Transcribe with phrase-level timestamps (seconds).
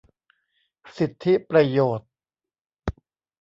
[0.97, 2.09] สิทธิประโยชน์